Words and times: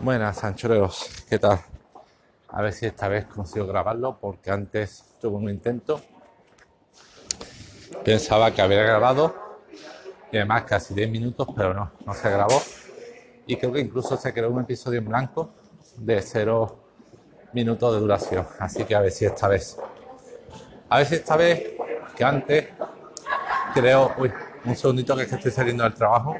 Buenas, 0.00 0.44
anchoreros, 0.44 1.08
¿qué 1.28 1.38
tal? 1.38 1.60
A 2.48 2.62
ver 2.62 2.72
si 2.72 2.86
esta 2.86 3.08
vez 3.08 3.26
consigo 3.26 3.66
grabarlo 3.66 4.18
porque 4.20 4.50
antes 4.50 5.16
tuve 5.20 5.36
un 5.36 5.48
intento. 5.48 6.00
Pensaba 8.04 8.50
que 8.50 8.62
había 8.62 8.82
grabado 8.82 9.34
y 10.30 10.36
además 10.36 10.64
casi 10.64 10.94
10 10.94 11.10
minutos, 11.10 11.48
pero 11.56 11.74
no, 11.74 11.92
no 12.04 12.14
se 12.14 12.30
grabó. 12.30 12.60
Y 13.46 13.56
creo 13.56 13.72
que 13.72 13.80
incluso 13.80 14.16
se 14.16 14.32
creó 14.32 14.50
un 14.50 14.60
episodio 14.60 14.98
en 14.98 15.08
blanco 15.08 15.50
de 15.96 16.20
0 16.20 16.84
minutos 17.52 17.94
de 17.94 18.00
duración. 18.00 18.46
Así 18.58 18.84
que 18.84 18.94
a 18.94 19.00
ver 19.00 19.12
si 19.12 19.24
esta 19.24 19.48
vez. 19.48 19.78
A 20.88 20.98
ver 20.98 21.06
si 21.06 21.14
esta 21.16 21.36
vez 21.36 21.72
que 22.16 22.24
antes 22.24 22.68
creo. 23.74 24.12
Uy, 24.18 24.32
un 24.64 24.76
segundito 24.76 25.16
que 25.16 25.22
es 25.22 25.28
que 25.28 25.36
estoy 25.36 25.50
saliendo 25.50 25.84
del 25.84 25.94
trabajo. 25.94 26.36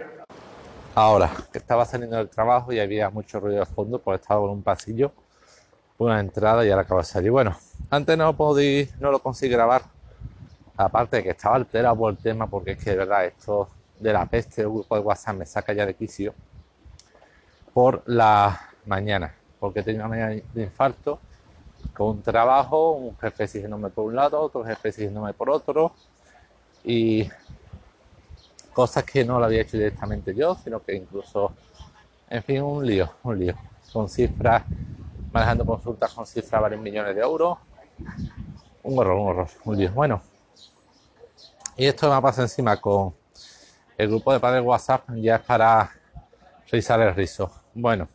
Ahora, 0.96 1.28
que 1.50 1.58
estaba 1.58 1.84
saliendo 1.84 2.16
del 2.16 2.28
trabajo 2.28 2.72
y 2.72 2.78
había 2.78 3.10
mucho 3.10 3.40
ruido 3.40 3.58
de 3.58 3.66
fondo, 3.66 3.98
porque 3.98 4.22
estaba 4.22 4.44
en 4.44 4.50
un 4.50 4.62
pasillo, 4.62 5.10
una 5.98 6.20
entrada 6.20 6.64
y 6.64 6.70
ahora 6.70 6.82
acabo 6.82 7.00
de 7.00 7.06
salir. 7.06 7.32
Bueno, 7.32 7.56
antes 7.90 8.16
no 8.16 8.36
podí, 8.36 8.88
no 9.00 9.10
lo 9.10 9.18
conseguí 9.18 9.50
grabar, 9.52 9.82
aparte 10.76 11.16
de 11.16 11.22
que 11.24 11.30
estaba 11.30 11.56
alterado 11.56 11.96
por 11.96 12.12
el 12.12 12.18
tema, 12.18 12.46
porque 12.46 12.72
es 12.72 12.78
que 12.78 12.90
de 12.90 12.96
verdad 12.96 13.24
esto 13.24 13.68
de 13.98 14.12
la 14.12 14.24
peste 14.26 14.62
del 14.62 14.70
grupo 14.70 14.94
de 14.94 15.00
WhatsApp 15.00 15.34
me 15.34 15.46
saca 15.46 15.72
ya 15.72 15.84
de 15.84 15.94
quicio 15.94 16.32
por 17.72 18.04
la 18.06 18.60
mañana, 18.86 19.34
porque 19.58 19.82
tenía 19.82 20.02
una 20.02 20.10
mañana 20.10 20.42
de 20.52 20.62
infarto 20.62 21.18
con 21.92 22.08
un 22.10 22.22
trabajo, 22.22 22.92
un 22.92 23.18
jefe 23.18 23.44
exigiéndome 23.44 23.90
por 23.90 24.04
un 24.04 24.14
lado, 24.14 24.40
otro 24.40 24.64
jefe 24.64 24.90
exigiéndome 24.90 25.32
por 25.32 25.50
otro, 25.50 25.92
y 26.84 27.28
cosas 28.74 29.04
que 29.04 29.24
no 29.24 29.38
lo 29.38 29.46
había 29.46 29.62
hecho 29.62 29.78
directamente 29.78 30.34
yo, 30.34 30.56
sino 30.62 30.82
que 30.82 30.94
incluso, 30.94 31.54
en 32.28 32.42
fin, 32.42 32.60
un 32.60 32.84
lío, 32.84 33.10
un 33.22 33.38
lío, 33.38 33.54
con 33.92 34.08
cifras, 34.08 34.64
manejando 35.32 35.64
consultas 35.64 36.12
con 36.12 36.26
cifras 36.26 36.60
varios 36.60 36.82
millones 36.82 37.14
de 37.14 37.22
euros, 37.22 37.56
un 38.82 38.98
horror, 38.98 39.16
un 39.16 39.28
horror, 39.28 39.48
un 39.64 39.78
lío. 39.78 39.92
Bueno, 39.92 40.20
y 41.76 41.86
esto 41.86 42.12
me 42.12 42.20
pasa 42.20 42.42
encima 42.42 42.76
con 42.80 43.14
el 43.96 44.08
grupo 44.08 44.32
de 44.32 44.40
padres 44.40 44.62
WhatsApp, 44.62 45.08
ya 45.14 45.36
es 45.36 45.42
para 45.42 45.90
revisar 46.70 47.00
el 47.00 47.14
rizo. 47.14 47.50
Bueno, 47.72 48.08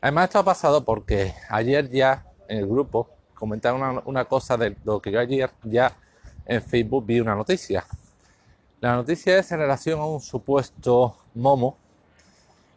además 0.00 0.24
esto 0.24 0.40
ha 0.40 0.44
pasado 0.44 0.84
porque 0.84 1.32
ayer 1.48 1.88
ya 1.88 2.26
en 2.48 2.58
el 2.58 2.66
grupo 2.66 3.08
comentaron 3.34 4.02
una 4.04 4.24
cosa 4.26 4.56
de 4.56 4.76
lo 4.84 5.00
que 5.00 5.12
yo 5.12 5.20
ayer 5.20 5.50
ya 5.62 5.96
en 6.44 6.60
Facebook 6.60 7.06
vi 7.06 7.20
una 7.20 7.34
noticia 7.34 7.84
la 8.80 8.94
noticia 8.96 9.38
es 9.38 9.52
en 9.52 9.58
relación 9.58 10.00
a 10.00 10.06
un 10.06 10.20
supuesto 10.20 11.16
momo, 11.34 11.76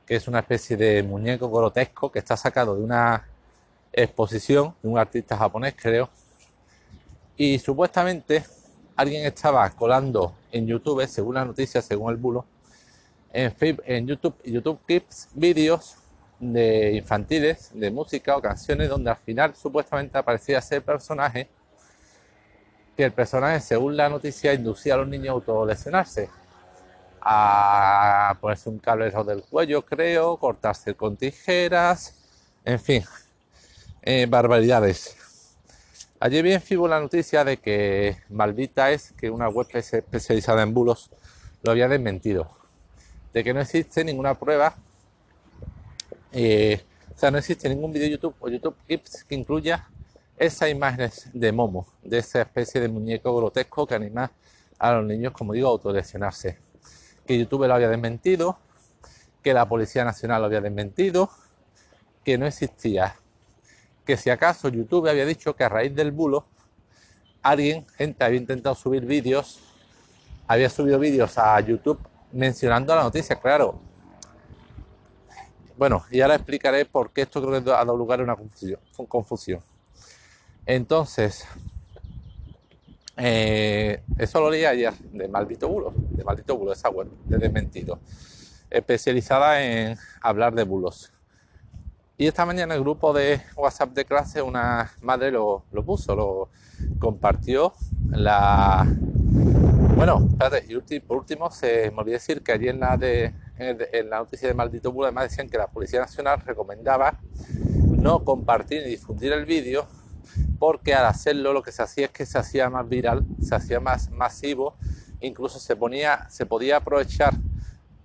que 0.06 0.16
es 0.16 0.28
una 0.28 0.40
especie 0.40 0.76
de 0.76 1.02
muñeco 1.02 1.50
grotesco 1.50 2.12
que 2.12 2.20
está 2.20 2.36
sacado 2.36 2.76
de 2.76 2.84
una 2.84 3.26
exposición 3.94 4.76
de 4.82 4.90
un 4.90 4.98
artista 4.98 5.38
japonés, 5.38 5.76
creo. 5.78 6.10
Y 7.38 7.58
supuestamente 7.60 8.44
alguien 8.98 9.26
estaba 9.26 9.70
colando 9.70 10.34
en 10.52 10.68
YouTube, 10.68 11.08
según 11.08 11.36
la 11.36 11.46
noticia, 11.46 11.82
según 11.82 12.12
el 12.12 12.18
bulo, 12.18 12.46
en, 13.32 13.54
en 13.86 14.06
YouTube, 14.06 14.36
YouTube 14.44 14.80
Clips 14.86 15.30
vídeos 15.34 15.96
de 16.38 16.96
infantiles, 16.96 17.72
de 17.74 17.90
música 17.90 18.36
o 18.36 18.42
canciones 18.42 18.90
donde 18.90 19.10
al 19.10 19.18
final 19.18 19.56
supuestamente 19.56 20.18
aparecía 20.18 20.60
ese 20.60 20.82
personaje 20.82 21.48
que 22.96 23.06
el 23.06 23.12
personaje, 23.12 23.60
según 23.60 23.98
la 23.98 24.10
noticia, 24.10 24.54
inducía 24.54 24.96
a 24.96 24.98
los 24.98 25.08
niños 25.08 25.30
a 25.30 25.32
autolesionarse. 25.32 26.30
A 27.22 28.38
ponerse 28.42 28.70
un 28.70 28.80
cable 28.80 29.10
del 29.10 29.44
cuello, 29.44 29.84
creo, 29.84 30.38
cortarse 30.38 30.94
con 30.94 31.16
tijeras, 31.16 32.16
en 32.66 32.80
fin, 32.80 33.04
eh, 34.02 34.26
barbaridades. 34.30 35.16
Ayer 36.20 36.44
vi 36.44 36.54
en 36.54 36.62
FIBO 36.62 36.88
la 36.88 37.00
noticia 37.00 37.44
de 37.44 37.58
que 37.58 38.18
maldita 38.30 38.92
es 38.92 39.12
que 39.14 39.30
una 39.30 39.50
web 39.50 39.68
especializada 39.74 40.64
en 40.64 40.74
bulos 40.74 41.10
lo 41.64 41.72
había 41.72 41.88
desmentido. 41.88 42.50
De 43.34 43.44
que 43.44 43.54
no 43.54 43.62
existe 43.62 44.04
ninguna 44.06 44.36
prueba, 44.36 44.76
eh, 46.32 46.82
o 47.14 47.18
sea, 47.18 47.32
no 47.32 47.38
existe 47.38 47.70
ningún 47.70 47.92
vídeo 47.92 48.08
YouTube 48.08 48.36
o 48.40 48.50
YouTube 48.50 48.76
Clips 48.88 49.24
que 49.24 49.36
incluya 49.36 49.88
esas 50.38 50.70
imágenes 50.70 51.30
de 51.34 51.52
Momo, 51.52 51.88
de 52.04 52.20
esa 52.20 52.42
especie 52.42 52.82
de 52.82 52.90
muñeco 52.90 53.36
grotesco 53.36 53.88
que 53.88 53.96
anima 53.96 54.32
a 54.80 54.94
los 54.94 55.06
niños, 55.06 55.34
como 55.34 55.54
digo, 55.54 55.68
a 55.68 55.72
autolesionarse. 55.72 56.58
Que 57.26 57.38
YouTube 57.38 57.68
lo 57.68 57.74
había 57.74 57.90
desmentido, 57.90 58.58
que 59.42 59.54
la 59.54 59.68
Policía 59.68 60.04
Nacional 60.04 60.42
lo 60.42 60.48
había 60.48 60.62
desmentido, 60.62 61.30
que 62.24 62.38
no 62.38 62.46
existía. 62.46 63.16
Que 64.06 64.18
si 64.18 64.30
acaso 64.30 64.70
YouTube 64.70 65.08
había 65.08 65.26
dicho 65.26 65.56
que 65.56 65.64
a 65.64 65.70
raíz 65.70 65.96
del 65.96 66.12
bulo, 66.12 66.46
alguien, 67.42 67.86
gente, 67.96 68.24
había 68.24 68.40
intentado 68.40 68.76
subir 68.76 69.06
vídeos, 69.06 69.60
había 70.48 70.70
subido 70.70 71.00
vídeos 71.00 71.38
a 71.38 71.60
YouTube 71.62 72.00
mencionando 72.32 72.96
la 72.96 73.04
noticia, 73.04 73.40
claro. 73.40 73.80
Bueno, 75.78 76.06
y 76.12 76.22
ahora 76.22 76.36
explicaré 76.36 76.86
por 76.86 77.12
qué 77.12 77.22
esto 77.22 77.42
creo 77.42 77.64
que 77.64 77.70
ha 77.72 77.76
dado 77.76 77.98
lugar 77.98 78.20
a 78.20 78.24
una 78.24 78.38
confusión. 79.08 79.62
Entonces, 80.66 81.46
eh, 83.18 84.04
eso 84.18 84.40
lo 84.40 84.50
leí 84.50 84.66
ayer, 84.66 84.94
de 85.12 85.28
maldito 85.28 85.68
bulo, 85.68 85.94
de 85.96 86.24
maldito 86.24 86.58
bulo, 86.58 86.74
esa 86.74 86.90
web, 86.90 87.08
de 87.26 87.38
desmentido, 87.38 88.00
especializada 88.70 89.64
en 89.64 89.98
hablar 90.22 90.54
de 90.54 90.64
bulos. 90.64 91.12
Y 92.18 92.28
esta 92.28 92.46
mañana 92.46 92.76
el 92.76 92.82
grupo 92.82 93.12
de 93.12 93.42
WhatsApp 93.56 93.92
de 93.92 94.06
clase, 94.06 94.42
una 94.42 94.92
madre 95.02 95.32
lo, 95.32 95.64
puso, 95.86 96.16
lo 96.16 96.50
compartió. 97.00 97.74
La. 98.10 98.88
Bueno, 99.96 100.28
espérate, 100.30 100.66
y 100.68 101.00
por 101.00 101.18
último, 101.18 101.52
se 101.52 101.92
me 101.92 102.00
olvidó 102.00 102.14
decir 102.14 102.42
que 102.42 102.52
allí 102.52 102.68
en 102.68 102.80
la, 102.80 102.98
de, 102.98 103.34
en 103.58 104.10
la 104.10 104.20
noticia 104.20 104.48
de 104.48 104.54
Maldito 104.54 104.92
Bulo, 104.92 105.08
además 105.08 105.30
decían 105.30 105.50
que 105.50 105.58
la 105.58 105.68
Policía 105.68 106.00
Nacional 106.00 106.42
recomendaba 106.46 107.20
no 107.90 108.24
compartir 108.24 108.84
ni 108.84 108.90
difundir 108.90 109.34
el 109.34 109.46
vídeo 109.46 109.88
porque 110.60 110.94
al 110.94 111.06
hacerlo 111.06 111.54
lo 111.54 111.64
que 111.64 111.72
se 111.72 111.84
hacía 111.84 112.06
es 112.06 112.12
que 112.12 112.26
se 112.26 112.38
hacía 112.38 112.70
más 112.70 112.88
viral, 112.88 113.26
se 113.42 113.56
hacía 113.56 113.80
más 113.80 114.10
masivo, 114.12 114.76
incluso 115.20 115.60
se 115.60 115.76
ponía, 115.76 116.30
se 116.30 116.46
podía 116.46 116.78
aprovechar, 116.78 117.34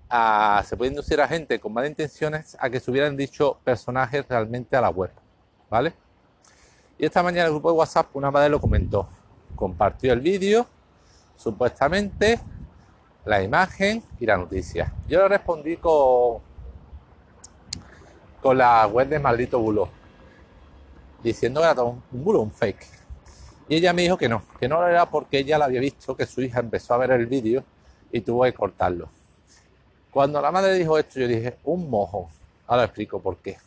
a, 0.08 0.62
se 0.66 0.76
podía 0.76 0.90
inducir 0.90 1.20
a 1.20 1.28
gente 1.28 1.58
con 1.60 1.72
malas 1.72 1.90
intenciones 1.90 2.56
a 2.58 2.70
que 2.70 2.80
subieran 2.80 3.16
dicho 3.16 3.58
personajes 3.64 4.26
realmente 4.28 4.76
a 4.76 4.80
la 4.80 4.90
web, 4.90 5.10
¿vale? 5.70 5.92
Y 6.98 7.06
esta 7.06 7.22
mañana 7.22 7.46
el 7.46 7.52
grupo 7.52 7.70
de 7.70 7.78
WhatsApp 7.78 8.14
una 8.14 8.30
madre 8.30 8.48
lo 8.48 8.60
comentó, 8.60 9.08
compartió 9.54 10.12
el 10.12 10.20
vídeo, 10.20 10.66
supuestamente 11.36 12.40
la 13.24 13.42
imagen 13.42 14.02
y 14.18 14.26
la 14.26 14.36
noticia. 14.36 14.92
Yo 15.06 15.20
le 15.20 15.28
respondí 15.28 15.76
con, 15.76 16.38
con 18.40 18.58
la 18.58 18.86
web 18.86 19.08
de 19.08 19.18
Maldito 19.18 19.58
Bulo 19.58 19.97
diciendo 21.22 21.60
que 21.60 21.66
era 21.66 21.82
un 21.82 22.02
bulo, 22.10 22.40
un 22.40 22.52
fake. 22.52 22.86
Y 23.68 23.76
ella 23.76 23.92
me 23.92 24.02
dijo 24.02 24.16
que 24.16 24.28
no, 24.28 24.42
que 24.58 24.68
no 24.68 24.86
era 24.86 25.10
porque 25.10 25.38
ella 25.38 25.58
la 25.58 25.66
había 25.66 25.80
visto, 25.80 26.16
que 26.16 26.26
su 26.26 26.40
hija 26.40 26.60
empezó 26.60 26.94
a 26.94 26.98
ver 26.98 27.10
el 27.12 27.26
vídeo 27.26 27.64
y 28.10 28.20
tuvo 28.20 28.44
que 28.44 28.54
cortarlo. 28.54 29.10
Cuando 30.10 30.40
la 30.40 30.50
madre 30.50 30.74
dijo 30.74 30.98
esto, 30.98 31.20
yo 31.20 31.28
dije, 31.28 31.58
un 31.64 31.90
mojo. 31.90 32.30
Ahora 32.66 32.84
explico 32.84 33.20
por 33.20 33.36
qué. 33.38 33.58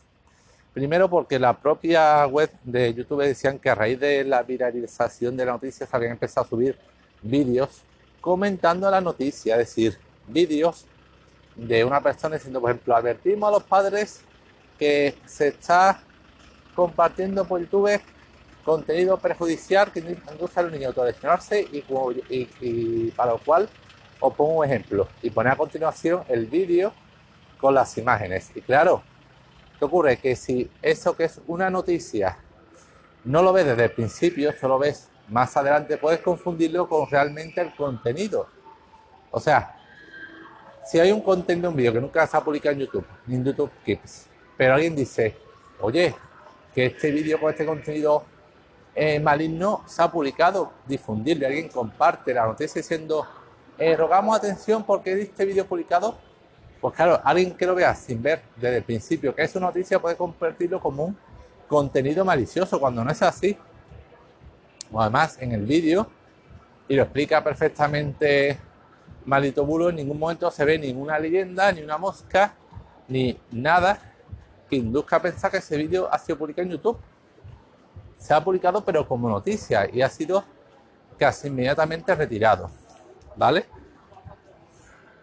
Primero 0.74 1.10
porque 1.10 1.38
la 1.38 1.58
propia 1.58 2.26
web 2.26 2.50
de 2.64 2.94
YouTube 2.94 3.24
decían 3.24 3.60
que 3.60 3.70
a 3.70 3.76
raíz 3.76 4.00
de 4.00 4.24
la 4.24 4.42
viralización 4.42 5.36
de 5.36 5.46
la 5.46 5.52
noticia 5.52 5.86
se 5.86 5.96
habían 5.96 6.14
empezado 6.14 6.46
a 6.46 6.50
subir 6.50 6.78
vídeos 7.22 7.84
comentando 8.22 8.90
la 8.90 9.02
noticia, 9.02 9.56
es 9.56 9.68
decir, 9.68 9.98
vídeos 10.28 10.86
de 11.56 11.84
una 11.84 12.02
persona 12.02 12.36
diciendo, 12.36 12.62
por 12.62 12.70
ejemplo, 12.70 12.96
advertimos 12.96 13.50
a 13.50 13.52
los 13.52 13.64
padres 13.64 14.22
que 14.80 15.16
se 15.26 15.50
está 15.50 16.02
compartiendo 16.76 17.46
por 17.46 17.60
YouTube 17.62 18.02
contenido 18.64 19.18
perjudicial 19.18 19.92
que 19.92 20.00
induce 20.00 20.60
a 20.60 20.64
los 20.64 20.72
niños 20.72 20.86
a 20.86 20.90
autolesionarse 20.90 21.62
y, 21.72 21.84
y, 22.60 23.12
para 23.12 23.32
lo 23.32 23.40
cual 23.40 23.68
os 24.20 24.34
pongo 24.34 24.60
un 24.60 24.66
ejemplo 24.66 25.08
y 25.22 25.30
pone 25.30 25.50
a 25.50 25.56
continuación 25.56 26.24
el 26.28 26.46
vídeo 26.46 26.94
con 27.60 27.74
las 27.74 27.98
imágenes. 27.98 28.52
Y 28.56 28.62
claro, 28.62 29.02
¿qué 29.80 29.86
ocurre? 29.86 30.18
Que 30.18 30.36
si 30.36 30.70
eso 30.82 31.16
que 31.16 31.26
es 31.26 31.42
una 31.48 31.70
noticia 31.70 32.38
no 33.24 33.42
lo 33.42 33.54
ves 33.54 33.66
desde 33.66 33.86
el 33.86 33.92
principio, 33.92 34.52
solo 34.60 34.80
ves 34.80 35.10
más 35.30 35.56
adelante, 35.56 35.98
puedes 35.98 36.20
confundirlo 36.20 36.88
con 36.88 37.10
realmente 37.10 37.62
el 37.62 37.74
contenido. 37.76 38.48
O 39.32 39.40
sea, 39.40 39.76
si 40.86 41.00
hay 41.00 41.12
un 41.12 41.22
contenido, 41.22 41.70
un 41.70 41.76
vídeo 41.76 41.94
que 41.94 42.02
nunca 42.02 42.26
se 42.28 42.36
ha 42.36 42.42
publicado 42.42 42.74
en 42.74 42.82
YouTube, 42.82 43.06
ni 43.28 43.36
en 43.36 43.46
YouTube 43.46 43.72
Kids, 43.86 44.28
pero 44.58 44.74
alguien 44.74 44.96
dice, 44.96 45.38
oye, 45.80 46.16
que 46.74 46.88
este 46.88 47.12
vídeo 47.12 47.40
con 47.40 47.50
este 47.50 47.66
contenido 47.66 48.24
eh, 48.96 49.20
maligno 49.20 49.84
se 49.88 50.02
ha 50.02 50.12
publicado, 50.12 50.72
difundirle, 50.86 51.46
alguien 51.46 51.70
comparte 51.70 52.34
la 52.34 52.46
noticia 52.46 52.82
diciendo, 52.82 53.26
eh, 53.78 53.96
rogamos 53.96 54.38
atención 54.38 54.84
porque 54.84 55.20
este 55.22 55.46
vídeo 55.46 55.66
publicado, 55.66 56.18
Pues 56.82 56.96
claro, 56.96 57.22
alguien 57.24 57.56
que 57.56 57.66
lo 57.66 57.76
vea 57.76 57.94
sin 57.96 58.22
ver 58.22 58.42
desde 58.56 58.78
el 58.78 58.84
principio 58.84 59.36
que 59.36 59.44
es 59.44 59.56
una 59.56 59.68
noticia 59.68 60.00
puede 60.00 60.16
convertirlo 60.16 60.80
como 60.80 61.06
un 61.06 61.18
contenido 61.68 62.26
malicioso 62.26 62.80
cuando 62.80 63.04
no 63.04 63.12
es 63.12 63.22
así. 63.22 63.58
además, 64.94 65.38
en 65.40 65.54
el 65.54 65.66
vídeo, 65.66 66.08
y 66.88 66.96
lo 66.96 67.04
explica 67.04 67.44
perfectamente 67.44 68.58
Malito 69.26 69.66
Bulo, 69.66 69.90
en 69.90 69.96
ningún 69.98 70.20
momento 70.20 70.52
se 70.52 70.66
ve 70.66 70.78
ninguna 70.78 71.18
leyenda, 71.20 71.72
ni 71.72 71.82
una 71.82 71.98
mosca, 71.98 72.56
ni 73.08 73.38
nada 73.52 74.11
que 74.72 74.78
induzca 74.78 75.18
a 75.18 75.22
pensar 75.22 75.52
que 75.52 75.58
ese 75.58 75.76
vídeo 75.76 76.08
ha 76.10 76.18
sido 76.18 76.38
publicado 76.38 76.66
en 76.66 76.72
YouTube. 76.72 76.98
Se 78.18 78.34
ha 78.34 78.42
publicado 78.42 78.86
pero 78.86 79.06
como 79.06 79.28
noticia 79.28 79.90
y 79.92 80.02
ha 80.02 80.08
sido 80.08 80.46
casi 81.20 81.50
inmediatamente 81.50 82.16
retirado. 82.16 82.72
¿Vale? 83.36 83.66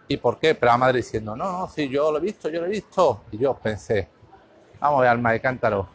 ¿Y 0.07 0.17
por 0.17 0.37
qué? 0.37 0.53
Pero 0.53 0.71
a 0.71 0.77
Madrid 0.77 0.97
diciendo, 0.97 1.35
no, 1.35 1.51
no, 1.51 1.67
sí, 1.67 1.89
yo 1.89 2.11
lo 2.11 2.19
he 2.19 2.21
visto, 2.21 2.47
yo 2.47 2.61
lo 2.61 2.67
he 2.67 2.69
visto. 2.69 3.23
Y 3.31 3.39
yo 3.39 3.55
pensé, 3.55 4.07
vamos 4.79 4.99
a 4.99 5.01
ver, 5.01 5.09
alma 5.09 5.31
de 5.31 5.41
cántaro. 5.41 5.87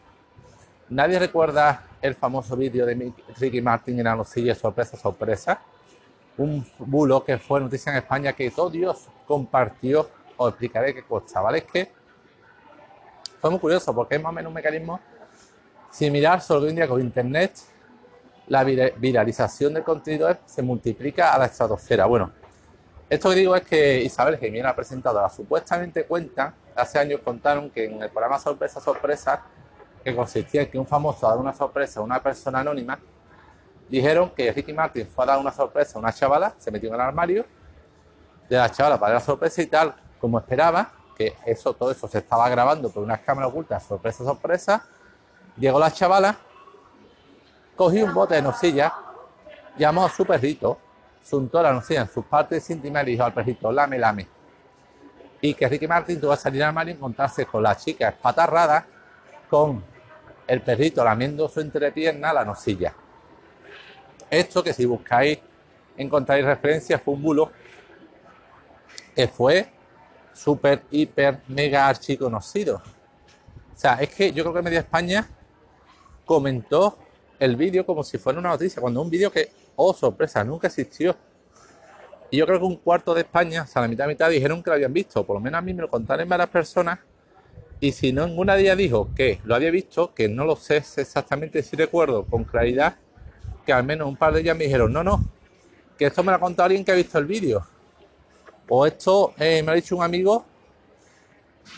Nadie 0.89 1.17
recuerda 1.17 1.87
el 2.01 2.13
famoso 2.13 2.57
vídeo 2.57 2.85
de 2.85 3.13
Ricky 3.37 3.61
Martin 3.61 3.97
en 3.99 4.03
la 4.03 4.17
nocilla, 4.17 4.53
sorpresa, 4.53 4.97
sorpresa. 4.97 5.61
Un 6.37 6.65
bulo 6.79 7.23
que 7.23 7.37
fue 7.37 7.61
noticia 7.61 7.93
en 7.93 7.99
España 7.99 8.33
que 8.33 8.51
todo 8.51 8.69
Dios 8.69 9.07
compartió. 9.25 10.09
Os 10.35 10.49
explicaré 10.49 10.93
qué 10.93 11.03
cosa, 11.03 11.39
¿vale? 11.39 11.59
Es 11.59 11.65
que 11.65 12.04
fue 13.45 13.51
muy 13.51 13.59
curioso 13.59 13.93
porque 13.93 14.15
es 14.15 14.23
más 14.23 14.31
o 14.31 14.33
menos 14.33 14.49
un 14.49 14.55
mecanismo 14.55 14.99
similar, 15.91 16.41
solo 16.41 16.61
que 16.61 16.69
en 16.69 16.77
día 16.77 16.87
con 16.87 16.99
Internet 16.99 17.53
la 18.47 18.63
viralización 18.63 19.75
del 19.75 19.83
contenido 19.83 20.35
se 20.47 20.63
multiplica 20.63 21.31
a 21.31 21.37
la 21.37 21.45
estratosfera. 21.45 22.07
Bueno, 22.07 22.31
esto 23.07 23.29
que 23.29 23.35
digo 23.35 23.55
es 23.55 23.61
que 23.61 24.01
Isabel 24.01 24.39
Gemini 24.39 24.65
ha 24.65 24.75
presentado 24.75 25.21
la 25.21 25.29
supuestamente 25.29 26.05
cuenta, 26.05 26.55
hace 26.75 26.97
años 26.97 27.19
contaron 27.23 27.69
que 27.69 27.85
en 27.85 28.01
el 28.01 28.09
programa 28.09 28.39
Sorpresa 28.39 28.81
Sorpresa, 28.81 29.43
que 30.03 30.15
consistía 30.15 30.63
en 30.63 30.71
que 30.71 30.79
un 30.79 30.87
famoso 30.87 31.27
daba 31.27 31.39
una 31.39 31.53
sorpresa 31.53 31.99
a 31.99 32.03
una 32.03 32.23
persona 32.23 32.61
anónima, 32.61 32.97
dijeron 33.87 34.31
que 34.31 34.51
Ricky 34.51 34.73
Martin 34.73 35.05
fue 35.05 35.23
a 35.23 35.27
dar 35.27 35.37
una 35.37 35.51
sorpresa 35.51 35.99
a 35.99 36.01
una 36.01 36.11
chavala, 36.11 36.55
se 36.57 36.71
metió 36.71 36.89
en 36.89 36.95
el 36.95 37.01
armario 37.01 37.45
de 38.49 38.57
la 38.57 38.71
chavala 38.71 38.99
para 38.99 39.13
la 39.13 39.19
sorpresa 39.19 39.61
y 39.61 39.67
tal, 39.67 39.93
como 40.19 40.39
esperaba, 40.39 40.94
que 41.15 41.35
eso, 41.45 41.73
todo 41.73 41.91
eso 41.91 42.07
se 42.07 42.19
estaba 42.19 42.47
grabando 42.49 42.89
por 42.89 43.03
unas 43.03 43.21
cámaras 43.21 43.49
ocultas, 43.49 43.83
sorpresa, 43.83 44.23
sorpresa, 44.23 44.85
llegó 45.57 45.79
la 45.79 45.91
chavala, 45.91 46.37
cogió 47.75 48.05
un 48.05 48.13
bote 48.13 48.35
de 48.35 48.41
nocilla, 48.41 48.93
llamó 49.77 50.05
a 50.05 50.09
su 50.09 50.25
perrito, 50.25 50.79
Suntó 51.25 51.59
la 51.63 51.73
nocilla 51.73 52.01
en 52.01 52.07
sus 52.07 52.23
partes 52.23 52.69
íntimas 52.69 53.01
y 53.01 53.11
dijo 53.11 53.23
al 53.23 53.33
perrito, 53.33 53.71
lame, 53.71 53.97
lame. 53.97 54.27
Y 55.41 55.55
que 55.55 55.67
Ricky 55.67 55.87
Martin 55.87 56.21
tuvo 56.21 56.31
que 56.31 56.37
salir 56.37 56.63
al 56.63 56.71
mar 56.71 56.87
y 56.87 56.91
encontrarse 56.91 57.47
con 57.47 57.63
la 57.63 57.75
chica 57.75 58.09
espatarrada, 58.09 58.85
con 59.49 59.83
el 60.45 60.61
perrito 60.61 61.03
lamiendo 61.03 61.49
su 61.49 61.61
entrepierna 61.61 62.31
la 62.31 62.45
nocilla. 62.45 62.93
Esto 64.29 64.63
que 64.63 64.71
si 64.71 64.85
buscáis, 64.85 65.39
encontráis 65.97 66.45
referencias, 66.45 67.01
fue 67.01 67.15
un 67.15 67.23
bulo 67.23 67.51
que 69.15 69.27
fue 69.27 69.71
súper, 70.35 70.83
hiper, 70.91 71.39
mega 71.47 71.87
archi 71.87 72.17
conocido. 72.17 72.75
O 72.77 73.77
sea, 73.77 73.95
es 73.95 74.09
que 74.09 74.31
yo 74.31 74.43
creo 74.43 74.53
que 74.53 74.61
Media 74.61 74.79
España 74.79 75.27
comentó 76.25 76.97
el 77.39 77.55
vídeo 77.55 77.85
como 77.85 78.03
si 78.03 78.17
fuera 78.17 78.39
una 78.39 78.49
noticia, 78.49 78.81
cuando 78.81 79.01
un 79.01 79.09
vídeo 79.09 79.31
que 79.31 79.49
oh 79.75 79.93
sorpresa, 79.93 80.43
nunca 80.43 80.67
existió. 80.67 81.15
Y 82.31 82.37
yo 82.37 82.45
creo 82.45 82.59
que 82.59 82.65
un 82.65 82.77
cuarto 82.77 83.13
de 83.13 83.21
España, 83.21 83.63
o 83.63 83.67
sea, 83.67 83.81
la 83.81 83.87
mitad 83.87 84.07
mitad 84.07 84.29
dijeron 84.29 84.63
que 84.63 84.69
lo 84.69 84.75
habían 84.75 84.93
visto, 84.93 85.25
por 85.25 85.35
lo 85.35 85.39
menos 85.39 85.59
a 85.59 85.61
mí 85.61 85.73
me 85.73 85.81
lo 85.81 85.89
contaron 85.89 86.27
varias 86.27 86.49
personas. 86.49 86.99
Y 87.79 87.91
si 87.91 88.13
no, 88.13 88.25
ninguna 88.25 88.55
de 88.55 88.63
ellas 88.63 88.77
dijo 88.77 89.09
que 89.15 89.39
lo 89.43 89.53
había 89.53 89.69
visto, 89.69 90.13
que 90.13 90.27
no 90.27 90.45
lo 90.45 90.55
sé 90.55 90.77
exactamente 90.77 91.61
si 91.61 91.75
recuerdo 91.75 92.25
con 92.25 92.43
claridad, 92.45 92.95
que 93.65 93.73
al 93.73 93.83
menos 93.83 94.07
un 94.07 94.15
par 94.15 94.33
de 94.33 94.41
ellas 94.41 94.57
me 94.57 94.63
dijeron, 94.63 94.91
no, 94.93 95.03
no, 95.03 95.23
que 95.97 96.05
esto 96.05 96.23
me 96.23 96.31
lo 96.31 96.37
ha 96.37 96.39
contado 96.39 96.65
alguien 96.65 96.83
que 96.83 96.91
ha 96.91 96.95
visto 96.95 97.17
el 97.19 97.25
vídeo. 97.25 97.65
O 98.67 98.85
esto 98.85 99.33
eh, 99.37 99.61
me 99.63 99.71
ha 99.71 99.75
dicho 99.75 99.95
un 99.95 100.03
amigo 100.03 100.45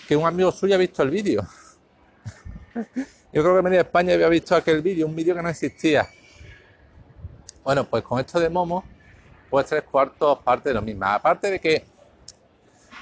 que 0.07 0.15
un 0.15 0.25
amigo 0.25 0.51
suyo 0.51 0.75
ha 0.75 0.77
visto 0.77 1.03
el 1.03 1.09
vídeo. 1.09 1.45
Yo 3.33 3.43
creo 3.43 3.55
que 3.55 3.61
media 3.61 3.81
España 3.81 4.13
había 4.13 4.29
visto 4.29 4.55
aquel 4.55 4.81
vídeo, 4.81 5.05
un 5.05 5.15
vídeo 5.15 5.35
que 5.35 5.41
no 5.41 5.49
existía. 5.49 6.07
Bueno, 7.63 7.83
pues 7.83 8.03
con 8.03 8.19
esto 8.19 8.39
de 8.39 8.49
Momo, 8.49 8.83
pues 9.49 9.65
tres 9.65 9.83
cuartos 9.83 10.39
parte 10.39 10.69
de 10.69 10.75
lo 10.75 10.81
mismo. 10.81 11.05
Aparte 11.05 11.51
de 11.51 11.59
que, 11.59 11.85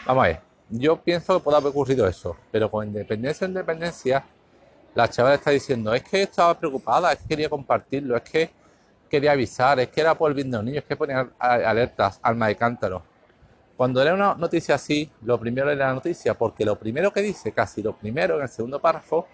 vamos 0.06 0.26
a 0.26 0.28
ver, 0.28 0.42
yo 0.70 1.00
pienso 1.02 1.38
que 1.38 1.44
puede 1.44 1.58
haber 1.58 1.70
ocurrido 1.70 2.08
eso, 2.08 2.36
pero 2.52 2.72
con 2.72 2.88
independencia 2.88 3.46
en 3.46 3.52
independencia, 3.52 4.26
la 4.96 5.10
chavala 5.10 5.36
está 5.36 5.52
diciendo, 5.52 5.94
es 5.94 6.04
que 6.04 6.24
estaba 6.24 6.58
preocupada, 6.58 7.14
es 7.14 7.20
que 7.20 7.28
quería 7.28 7.50
compartirlo, 7.50 8.18
es 8.18 8.24
que 8.24 8.50
quería 9.10 9.34
avisar, 9.34 9.80
es 9.80 9.90
que 9.90 10.02
era 10.02 10.16
por 10.16 10.31
el 10.31 10.36
bien 10.36 10.50
de 10.50 10.58
los 10.58 10.66
niños, 10.66 10.84
es 10.84 10.88
que 10.88 10.96
ponía 10.96 11.30
alertas, 11.38 12.20
alma 12.24 12.48
de 12.48 12.56
cántaro. 12.56 13.04
Cuando 13.77 14.01
era 14.01 14.13
una 14.13 14.36
noticia 14.36 14.75
así, 14.75 15.12
lo 15.24 15.39
primero 15.39 15.69
era 15.69 15.88
la 15.88 15.94
noticia, 15.94 16.33
porque 16.33 16.63
lo 16.63 16.80
primero 16.80 17.12
que 17.12 17.22
dice, 17.22 17.51
casi 17.51 17.83
lo 17.83 17.94
primero 17.94 18.38
en 18.38 18.44
el 18.44 18.50
segundo 18.50 18.80
párrafo, 18.80 19.27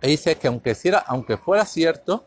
dice 0.00 0.36
que 0.36 0.48
aunque, 0.48 0.74
aunque 1.06 1.36
fuera 1.36 1.66
cierto, 1.66 2.24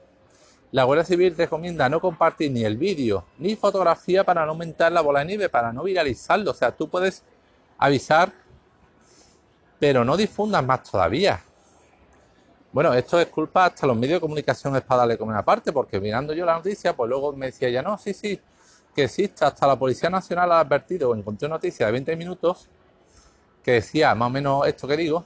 la 0.72 0.84
Guardia 0.84 1.04
Civil 1.04 1.36
recomienda 1.36 1.90
no 1.90 2.00
compartir 2.00 2.52
ni 2.52 2.64
el 2.64 2.78
vídeo 2.78 3.26
ni 3.40 3.56
fotografía 3.56 4.24
para 4.24 4.46
no 4.46 4.52
aumentar 4.52 4.92
la 4.92 5.02
bola 5.02 5.20
de 5.20 5.26
nieve, 5.26 5.50
para 5.50 5.74
no 5.74 5.84
viralizarlo. 5.84 6.52
O 6.52 6.54
sea, 6.54 6.72
tú 6.72 6.88
puedes 6.88 7.24
avisar, 7.78 8.32
pero 9.80 10.06
no 10.06 10.16
difundas 10.16 10.64
más 10.64 10.84
todavía. 10.84 11.42
Bueno, 12.72 12.94
esto 12.94 13.20
es 13.20 13.28
culpa 13.28 13.66
hasta 13.66 13.86
los 13.86 13.98
medios 13.98 14.18
de 14.18 14.22
comunicación 14.22 14.76
es 14.78 14.82
para 14.84 15.00
darle 15.00 15.18
como 15.18 15.32
una 15.32 15.44
parte, 15.44 15.74
porque 15.74 16.00
mirando 16.00 16.32
yo 16.32 16.46
la 16.46 16.56
noticia, 16.56 16.96
pues 16.96 17.10
luego 17.10 17.34
me 17.34 17.48
decía 17.48 17.70
ya, 17.70 17.82
no, 17.82 17.98
sí, 17.98 18.14
sí, 18.14 18.40
que 18.94 19.04
existe, 19.04 19.46
hasta 19.46 19.68
la 19.68 19.78
Policía 19.78 20.10
Nacional 20.10 20.52
ha 20.52 20.60
advertido, 20.60 21.16
encontré 21.16 21.48
una 21.48 21.56
noticia 21.56 21.86
de 21.86 21.92
20 21.94 22.16
minutos 22.16 22.68
que 23.64 23.74
decía 23.74 24.14
más 24.16 24.28
o 24.28 24.30
menos 24.30 24.68
esto 24.68 24.88
que 24.88 24.98
digo, 24.98 25.26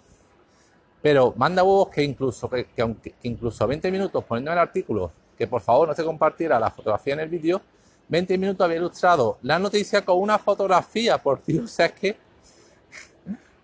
pero 1.02 1.34
manda 1.38 1.64
huevos 1.64 1.90
que 1.90 2.04
incluso, 2.04 2.50
que, 2.50 2.66
que 2.66 3.16
incluso 3.24 3.64
a 3.64 3.68
20 3.68 3.92
minutos 3.92 4.24
poniendo 4.24 4.52
el 4.52 4.58
artículo 4.58 5.12
que 5.38 5.48
por 5.48 5.62
favor 5.62 5.88
no 5.88 5.94
se 5.94 6.04
compartiera 6.04 6.60
la 6.60 6.72
fotografía 6.72 7.14
en 7.14 7.20
el 7.22 7.30
vídeo, 7.30 7.62
20 8.08 8.38
minutos 8.38 8.66
había 8.66 8.78
ilustrado 8.78 9.38
la 9.42 9.60
noticia 9.60 10.04
con 10.06 10.20
una 10.20 10.38
fotografía, 10.38 11.18
por 11.18 11.44
Dios, 11.44 11.80
es 11.80 11.92
que... 11.94 12.18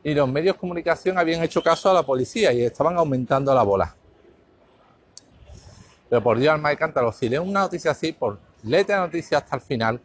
Y 0.03 0.15
los 0.15 0.27
medios 0.27 0.55
de 0.55 0.59
comunicación 0.59 1.19
habían 1.19 1.43
hecho 1.43 1.61
caso 1.61 1.91
a 1.91 1.93
la 1.93 2.01
policía 2.01 2.51
y 2.51 2.63
estaban 2.63 2.97
aumentando 2.97 3.53
la 3.53 3.61
bola. 3.61 3.95
Pero 6.09 6.23
por 6.23 6.39
Dios, 6.39 6.53
alma 6.53 6.69
de 6.69 6.77
cántaro, 6.77 7.11
si 7.11 7.29
lees 7.29 7.41
una 7.41 7.61
noticia 7.61 7.91
así, 7.91 8.11
por 8.11 8.39
léete 8.63 8.93
la 8.93 8.99
noticia 8.99 9.39
hasta 9.39 9.55
el 9.55 9.61
final, 9.61 10.01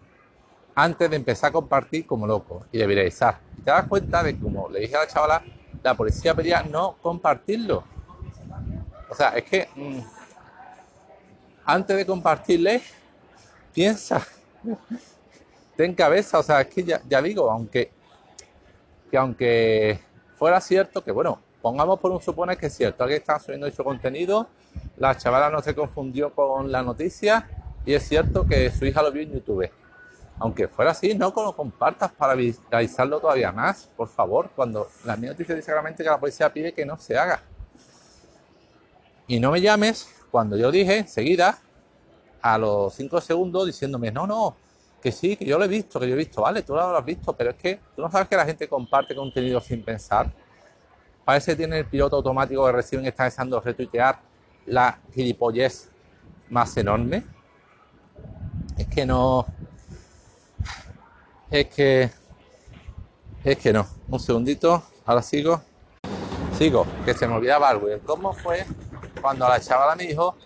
antes 0.75 1.09
de 1.09 1.17
empezar 1.17 1.51
a 1.51 1.53
compartir 1.53 2.07
como 2.07 2.27
loco 2.27 2.67
y 2.73 2.79
de 2.79 2.87
viralizar. 2.87 3.41
Y 3.59 3.63
te 3.63 3.71
das 3.71 3.87
cuenta 3.87 4.23
de 4.23 4.35
que, 4.35 4.43
como 4.43 4.69
le 4.69 4.81
dije 4.81 4.97
a 4.97 5.01
la 5.01 5.07
chavala, 5.07 5.43
la 5.83 5.95
policía 5.95 6.35
pedía 6.35 6.63
no 6.63 6.97
compartirlo. 7.01 7.85
O 9.09 9.15
sea, 9.15 9.31
es 9.31 9.45
que... 9.45 9.69
Mm, 9.75 10.01
antes 11.67 11.97
de 11.97 12.07
compartirle, 12.07 12.81
piensa, 13.75 14.25
ten 15.77 15.95
cabeza, 15.95 16.39
o 16.39 16.43
sea, 16.43 16.61
es 16.61 16.69
que 16.69 16.85
ya, 16.85 17.23
digo, 17.23 17.51
aunque, 17.51 17.91
que 19.11 19.17
aunque 19.17 20.01
fuera 20.37 20.61
cierto, 20.61 21.03
que 21.03 21.11
bueno, 21.11 21.41
pongamos 21.61 21.99
por 21.99 22.13
un 22.13 22.23
suponer 22.23 22.57
que 22.57 22.67
es 22.67 22.77
cierto, 22.77 23.03
alguien 23.03 23.21
está 23.21 23.41
subiendo 23.41 23.67
dicho 23.67 23.83
contenido, 23.83 24.47
la 24.97 25.17
chavala 25.17 25.51
no 25.51 25.61
se 25.61 25.75
confundió 25.75 26.33
con 26.33 26.71
la 26.71 26.83
noticia 26.83 27.49
y 27.87 27.95
es 27.95 28.07
cierto 28.07 28.47
que 28.47 28.71
su 28.71 28.85
hija 28.85 29.03
lo 29.03 29.13
vio 29.13 29.23
en 29.23 29.33
YouTube. 29.33 29.71
Aunque 30.39 30.69
fuera 30.69 30.91
así, 30.91 31.15
no 31.15 31.33
lo 31.35 31.57
compartas 31.57 32.13
para 32.13 32.35
viralizarlo 32.35 33.21
todavía 33.21 33.53
más, 33.53 33.89
por 33.97 34.09
favor, 34.09 34.51
cuando 34.55 34.89
la 35.05 35.17
mi 35.17 35.29
noticia 35.29 35.55
dice 35.55 35.67
claramente 35.67 36.03
que 36.03 36.11
la 36.11 36.21
policía 36.21 36.53
pide 36.53 36.75
que 36.75 36.85
no 36.85 36.99
se 36.99 37.17
haga. 37.17 37.41
Y 39.29 39.41
no 39.41 39.53
me 39.53 39.63
llames 39.63 40.13
cuando 40.31 40.57
yo 40.59 40.71
dije 40.71 40.99
enseguida, 40.99 41.59
a 42.43 42.59
los 42.59 42.95
5 42.95 43.21
segundos, 43.21 43.67
diciéndome, 43.67 44.13
no, 44.13 44.27
no, 44.27 44.57
que 45.01 45.11
sí, 45.11 45.37
que 45.37 45.45
yo 45.45 45.59
lo 45.59 45.65
he 45.65 45.69
visto, 45.69 45.99
que 45.99 46.09
yo 46.09 46.15
he 46.15 46.19
visto, 46.19 46.43
vale, 46.43 46.63
tú 46.63 46.75
lo 46.75 46.97
has 46.97 47.05
visto, 47.05 47.33
pero 47.33 47.51
es 47.51 47.57
que 47.57 47.81
tú 47.95 48.03
no 48.03 48.11
sabes 48.11 48.29
que 48.29 48.37
la 48.37 48.45
gente 48.45 48.69
comparte 48.69 49.15
contenido 49.15 49.61
sin 49.61 49.83
pensar. 49.85 50.33
Parece 51.25 51.53
que 51.53 51.57
tiene 51.57 51.79
el 51.79 51.87
piloto 51.87 52.17
automático 52.17 52.67
que 52.67 52.73
reciben 52.73 53.07
está 53.07 53.25
deseando 53.25 53.61
retuitear 53.61 54.21
la 54.67 54.99
gilipollez 55.13 55.91
más 56.51 56.77
enorme. 56.77 57.36
Es 58.77 58.87
que 58.89 59.07
no. 59.07 59.47
Es 61.51 61.67
que. 61.67 62.11
Es 63.45 63.59
que 63.59 63.73
no. 63.73 63.87
Un 64.09 64.21
segundito. 64.21 64.83
Ahora 65.05 65.23
sigo. 65.23 65.61
Sigo. 66.59 66.87
Que 67.05 67.15
se 67.15 67.27
me 67.27 67.35
olvidaba 67.35 67.69
algo. 67.69 67.89
¿Cómo 68.05 68.33
fue 68.33 68.67
cuando 69.21 69.49
la 69.49 69.61
chavala 69.61 69.97
me 69.97 70.07
dijo, 70.07 70.37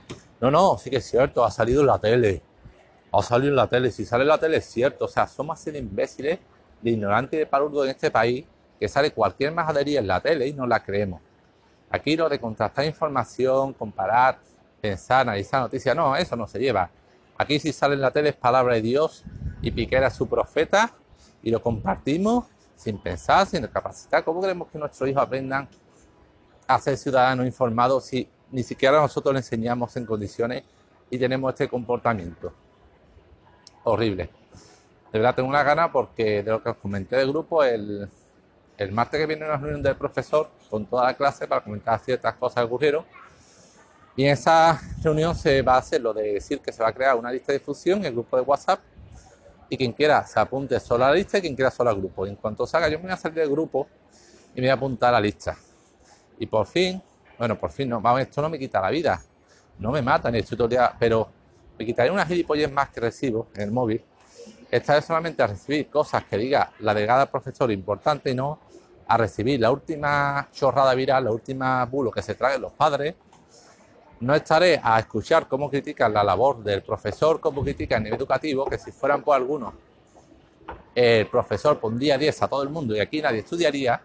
no, 0.40 0.50
no, 0.50 0.78
sí 0.78 0.88
que 0.88 0.96
es 0.96 1.04
cierto, 1.04 1.44
ha 1.44 1.50
salido 1.50 1.82
en 1.82 1.88
la 1.88 1.98
tele, 1.98 2.42
ha 3.12 3.22
salido 3.22 3.50
en 3.50 3.56
la 3.56 3.66
tele, 3.66 3.90
si 3.90 4.04
sale 4.04 4.22
en 4.22 4.28
la 4.28 4.38
tele 4.38 4.56
es 4.56 4.64
cierto, 4.64 5.04
o 5.04 5.08
sea, 5.08 5.26
somos 5.26 5.60
así 5.60 5.70
de 5.70 5.78
imbéciles 5.78 6.38
de 6.80 6.90
ignorante 6.90 7.36
y 7.36 7.40
de 7.40 7.46
palurdo 7.46 7.84
en 7.84 7.90
este 7.90 8.10
país 8.10 8.46
que 8.78 8.88
sale 8.88 9.10
cualquier 9.10 9.52
majadería 9.52 10.00
en 10.00 10.06
la 10.06 10.20
tele 10.20 10.46
y 10.46 10.54
no 10.54 10.66
la 10.66 10.82
creemos. 10.82 11.20
Aquí 11.90 12.16
lo 12.16 12.28
de 12.28 12.38
contrastar 12.40 12.86
información, 12.86 13.74
comparar, 13.74 14.38
pensar, 14.80 15.22
analizar 15.22 15.60
noticias, 15.60 15.94
no, 15.94 16.16
eso 16.16 16.34
no 16.36 16.46
se 16.46 16.58
lleva. 16.58 16.88
Aquí 17.40 17.58
si 17.58 17.72
sale 17.72 17.94
en 17.94 18.02
la 18.02 18.10
tele 18.10 18.28
es 18.28 18.36
palabra 18.36 18.74
de 18.74 18.82
Dios 18.82 19.24
y 19.62 19.70
Piquera 19.70 20.10
su 20.10 20.28
profeta 20.28 20.92
y 21.42 21.50
lo 21.50 21.62
compartimos 21.62 22.44
sin 22.76 22.98
pensar, 22.98 23.46
sin 23.46 23.66
capacitar. 23.68 24.22
¿Cómo 24.24 24.42
queremos 24.42 24.68
que 24.68 24.78
nuestros 24.78 25.08
hijos 25.08 25.22
aprendan 25.22 25.66
a 26.66 26.78
ser 26.78 26.98
ciudadanos 26.98 27.46
informados 27.46 28.04
si 28.04 28.28
ni 28.50 28.62
siquiera 28.62 29.00
nosotros 29.00 29.34
les 29.34 29.46
enseñamos 29.46 29.96
en 29.96 30.04
condiciones 30.04 30.64
y 31.08 31.18
tenemos 31.18 31.54
este 31.54 31.66
comportamiento? 31.66 32.52
Horrible. 33.84 34.28
De 35.10 35.18
verdad 35.18 35.34
tengo 35.34 35.48
una 35.48 35.62
gana 35.62 35.90
porque 35.90 36.42
de 36.42 36.50
lo 36.50 36.62
que 36.62 36.68
os 36.68 36.76
comenté 36.76 37.16
del 37.16 37.30
grupo, 37.30 37.64
el, 37.64 38.06
el 38.76 38.92
martes 38.92 39.18
que 39.18 39.24
viene 39.24 39.46
una 39.46 39.56
reunión 39.56 39.82
del 39.82 39.96
profesor 39.96 40.50
con 40.68 40.84
toda 40.84 41.04
la 41.04 41.14
clase 41.14 41.48
para 41.48 41.64
comentar 41.64 41.98
ciertas 42.00 42.34
cosas 42.34 42.56
que 42.56 42.66
ocurrieron. 42.66 43.06
Y 44.16 44.24
en 44.24 44.32
esa 44.32 44.80
reunión 45.02 45.34
se 45.34 45.62
va 45.62 45.74
a 45.74 45.78
hacer 45.78 46.00
lo 46.00 46.12
de 46.12 46.34
decir 46.34 46.60
que 46.60 46.72
se 46.72 46.82
va 46.82 46.88
a 46.88 46.92
crear 46.92 47.16
una 47.16 47.30
lista 47.30 47.52
de 47.52 47.58
difusión 47.58 48.00
en 48.00 48.06
el 48.06 48.12
grupo 48.12 48.36
de 48.36 48.42
WhatsApp 48.42 48.80
y 49.68 49.76
quien 49.76 49.92
quiera 49.92 50.26
se 50.26 50.38
apunte 50.40 50.78
solo 50.80 51.04
a 51.04 51.08
la 51.10 51.14
lista 51.14 51.38
y 51.38 51.42
quien 51.42 51.54
quiera 51.54 51.70
solo 51.70 51.90
al 51.90 51.96
grupo. 51.96 52.26
Y 52.26 52.30
en 52.30 52.36
cuanto 52.36 52.66
salga, 52.66 52.88
yo 52.88 52.98
me 52.98 53.04
voy 53.04 53.12
a 53.12 53.16
salir 53.16 53.38
del 53.38 53.50
grupo 53.50 53.86
y 54.54 54.60
me 54.60 54.66
voy 54.66 54.70
a 54.70 54.74
apuntar 54.74 55.10
a 55.10 55.12
la 55.12 55.20
lista. 55.20 55.56
Y 56.38 56.46
por 56.46 56.66
fin, 56.66 57.00
bueno, 57.38 57.58
por 57.58 57.70
fin, 57.70 57.88
no, 57.88 58.18
esto 58.18 58.42
no 58.42 58.50
me 58.50 58.58
quita 58.58 58.80
la 58.80 58.90
vida, 58.90 59.22
no 59.78 59.92
me 59.92 60.02
mata 60.02 60.30
ni 60.30 60.38
el 60.38 60.68
día, 60.68 60.92
pero 60.98 61.28
me 61.78 61.86
quitaré 61.86 62.10
unas 62.10 62.26
gilipollas 62.26 62.70
más 62.70 62.90
que 62.90 63.00
recibo 63.00 63.48
en 63.54 63.62
el 63.62 63.70
móvil. 63.70 64.04
Estaré 64.70 65.02
solamente 65.02 65.42
a 65.42 65.46
recibir 65.46 65.88
cosas 65.88 66.24
que 66.24 66.36
diga 66.36 66.72
la 66.80 66.92
delegada 66.92 67.20
del 67.20 67.28
profesor 67.28 67.70
importante 67.70 68.30
y 68.30 68.34
no 68.34 68.58
a 69.06 69.16
recibir 69.16 69.60
la 69.60 69.70
última 69.70 70.48
chorrada 70.52 70.94
viral, 70.94 71.24
la 71.24 71.32
última 71.32 71.84
bulo 71.84 72.10
que 72.10 72.22
se 72.22 72.34
traen 72.34 72.60
los 72.60 72.72
padres 72.72 73.14
no 74.20 74.34
estaré 74.34 74.80
a 74.82 74.98
escuchar 74.98 75.48
cómo 75.48 75.70
critican 75.70 76.12
la 76.12 76.22
labor 76.22 76.62
del 76.62 76.82
profesor, 76.82 77.40
cómo 77.40 77.62
critican 77.62 77.98
el 77.98 78.04
nivel 78.04 78.18
educativo, 78.18 78.66
que 78.66 78.78
si 78.78 78.92
fueran 78.92 79.22
por 79.22 79.34
algunos, 79.34 79.72
el 80.94 81.26
profesor 81.26 81.80
pondría 81.80 82.18
10 82.18 82.42
a 82.42 82.48
todo 82.48 82.62
el 82.62 82.68
mundo 82.68 82.94
y 82.94 83.00
aquí 83.00 83.22
nadie 83.22 83.40
estudiaría. 83.40 84.02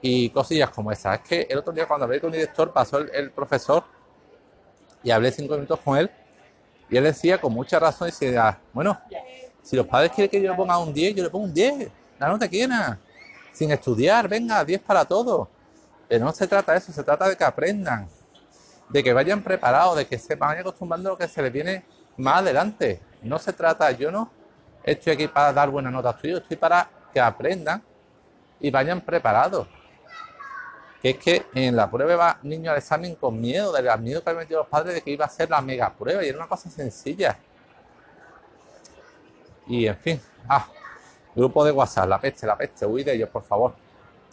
Y 0.00 0.28
cosillas 0.30 0.70
como 0.70 0.92
esas. 0.92 1.20
Es 1.20 1.28
que 1.28 1.46
el 1.48 1.58
otro 1.58 1.72
día 1.72 1.86
cuando 1.86 2.04
hablé 2.04 2.20
con 2.20 2.28
el 2.30 2.40
director 2.40 2.72
pasó 2.72 2.98
el, 2.98 3.30
profesor 3.30 3.84
y 5.02 5.10
hablé 5.10 5.32
cinco 5.32 5.54
minutos 5.54 5.80
con 5.80 5.96
él 5.96 6.10
y 6.90 6.96
él 6.96 7.04
decía 7.04 7.40
con 7.40 7.52
mucha 7.52 7.78
razón, 7.78 8.08
decía, 8.08 8.58
bueno, 8.72 9.00
si 9.62 9.76
los 9.76 9.86
padres 9.86 10.12
quieren 10.12 10.30
que 10.30 10.42
yo 10.42 10.50
le 10.50 10.56
ponga 10.56 10.78
un 10.78 10.92
10, 10.92 11.14
yo 11.14 11.24
le 11.24 11.30
pongo 11.30 11.46
un 11.46 11.54
10, 11.54 11.88
la 12.18 12.28
nota 12.28 12.46
quiera, 12.48 12.98
sin 13.52 13.70
estudiar, 13.70 14.28
venga, 14.28 14.62
10 14.62 14.80
para 14.82 15.04
todo. 15.06 15.48
Pero 16.06 16.26
no 16.26 16.32
se 16.32 16.46
trata 16.46 16.72
de 16.72 16.78
eso, 16.78 16.92
se 16.92 17.02
trata 17.02 17.28
de 17.28 17.36
que 17.36 17.44
aprendan, 17.44 18.06
de 18.94 19.02
que 19.02 19.12
vayan 19.12 19.42
preparados, 19.42 19.96
de 19.96 20.06
que 20.06 20.16
se 20.16 20.36
vayan 20.36 20.60
acostumbrando 20.60 21.08
a 21.08 21.12
lo 21.12 21.18
que 21.18 21.26
se 21.26 21.42
les 21.42 21.52
viene 21.52 21.82
más 22.16 22.38
adelante. 22.38 23.00
No 23.22 23.40
se 23.40 23.52
trata, 23.52 23.90
yo 23.90 24.08
no 24.12 24.30
estoy 24.84 25.14
aquí 25.14 25.26
para 25.26 25.52
dar 25.52 25.68
buenas 25.68 25.92
notas 25.92 26.16
tuyas, 26.18 26.42
estoy 26.42 26.56
para 26.56 26.88
que 27.12 27.18
aprendan 27.18 27.82
y 28.60 28.70
vayan 28.70 29.00
preparados. 29.00 29.66
Que 31.02 31.10
es 31.10 31.18
que 31.18 31.46
en 31.54 31.74
la 31.74 31.90
prueba 31.90 32.14
va 32.14 32.38
niño 32.44 32.70
al 32.70 32.76
examen 32.76 33.16
con 33.16 33.40
miedo, 33.40 33.72
del 33.72 33.84
miedo 33.98 34.22
que 34.22 34.30
habían 34.30 34.44
metido 34.44 34.60
los 34.60 34.68
padres 34.68 34.94
de 34.94 35.02
que 35.02 35.10
iba 35.10 35.24
a 35.24 35.28
ser 35.28 35.50
la 35.50 35.60
mega 35.60 35.92
prueba 35.92 36.24
y 36.24 36.28
era 36.28 36.38
una 36.38 36.46
cosa 36.46 36.70
sencilla. 36.70 37.36
Y 39.66 39.88
en 39.88 39.96
fin, 39.96 40.20
ah, 40.48 40.68
grupo 41.34 41.64
de 41.64 41.72
WhatsApp, 41.72 42.08
la 42.08 42.20
peste, 42.20 42.46
la 42.46 42.56
peste, 42.56 42.86
huid 42.86 43.06
de 43.06 43.14
ellos, 43.14 43.28
por 43.28 43.42
favor. 43.42 43.74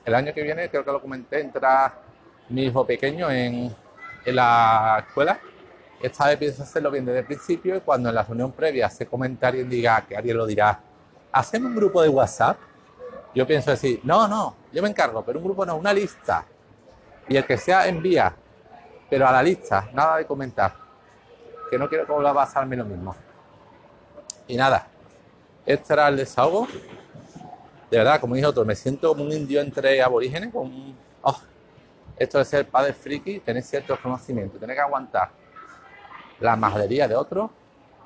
El 0.06 0.14
año 0.14 0.32
que 0.32 0.44
viene, 0.44 0.70
creo 0.70 0.86
que 0.86 0.92
lo 0.92 1.02
comenté, 1.02 1.42
entra 1.42 1.96
mi 2.50 2.66
hijo 2.66 2.86
pequeño 2.86 3.32
en, 3.32 3.76
la 4.26 5.04
escuela. 5.08 5.40
Esta 6.02 6.28
vez 6.28 6.38
pienso 6.38 6.64
hacerlo 6.64 6.90
bien 6.90 7.06
desde 7.06 7.20
el 7.20 7.26
principio 7.26 7.76
y 7.76 7.82
cuando 7.82 8.10
en 8.10 8.16
la 8.16 8.24
reunión 8.24 8.52
previa 8.52 8.90
se 8.90 9.06
comenta 9.06 9.48
alguien 9.48 9.70
diga, 9.70 10.02
que 10.08 10.18
alguien 10.18 10.38
lo 10.38 10.46
dirá, 10.46 10.80
hacemos 11.32 11.70
un 11.70 11.76
grupo 11.76 12.02
de 12.02 12.10
WhatsApp. 12.10 12.58
Yo 13.34 13.46
pienso 13.48 13.72
decir, 13.72 14.02
no, 14.04 14.28
no, 14.28 14.56
yo 14.72 14.82
me 14.82 14.90
encargo, 14.90 15.24
pero 15.24 15.40
un 15.40 15.46
grupo 15.46 15.66
no, 15.66 15.76
una 15.76 15.94
lista. 15.94 16.46
Y 17.28 17.38
el 17.38 17.46
que 17.46 17.58
sea 17.58 17.88
envía, 17.88 18.36
pero 19.10 19.28
a 19.28 19.32
la 19.32 19.44
lista, 19.44 19.90
nada 19.94 20.18
de 20.18 20.26
comentar. 20.26 20.76
Que 21.70 21.78
no 21.78 21.88
quiero 21.88 22.06
que 22.06 22.12
vuelva 22.12 22.32
a 22.32 22.36
pasarme 22.36 22.76
lo 22.76 22.86
mismo. 22.86 23.16
Y 24.48 24.58
nada, 24.58 24.88
este 25.66 25.94
era 25.94 26.08
el 26.10 26.18
desahogo 26.18 26.68
de 27.92 27.98
verdad, 27.98 28.22
como 28.22 28.36
dije 28.36 28.48
otro, 28.48 28.64
me 28.64 28.74
siento 28.74 29.10
como 29.10 29.26
un 29.26 29.34
indio 29.34 29.60
entre 29.60 30.02
aborígenes. 30.02 30.54
Con, 30.54 30.96
oh, 31.24 31.42
esto 32.22 32.38
de 32.38 32.46
ser 32.46 32.68
padre 32.68 32.94
friki, 32.94 33.40
tener 33.40 33.64
ciertos 33.64 34.00
conocimientos, 34.00 34.60
tener 34.60 34.76
que 34.76 34.82
aguantar 34.82 35.32
la 36.40 36.56
majadería 36.56 37.08
de 37.08 37.16
otros, 37.16 37.50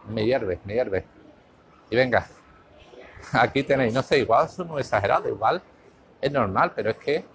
me 0.07 0.25
hierve, 0.25 0.60
me 0.63 0.74
hierve. 0.74 1.05
Y 1.89 1.95
venga, 1.95 2.25
aquí 3.34 3.63
tenéis, 3.63 3.93
no 3.93 4.01
sé, 4.01 4.19
igual 4.19 4.45
es 4.45 4.57
muy 4.60 4.81
exagerado, 4.81 5.27
igual 5.27 5.62
es 6.22 6.31
normal, 6.31 6.72
pero 6.74 6.91
es 6.91 6.98
que, 6.98 7.25